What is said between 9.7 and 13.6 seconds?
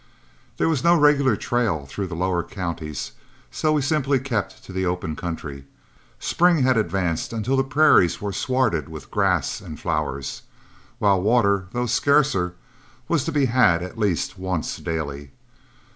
flowers, while water, though scarcer, was to be